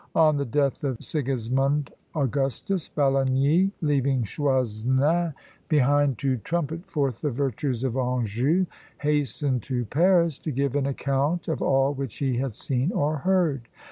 [0.15, 5.35] On the death of Sigismond Augustus, Balagny, leaving Choisnin
[5.69, 8.65] behind to trumpet forth the virtues of Anjou,
[9.01, 13.67] hastened to Paris to give an account of all which he had seen or heard.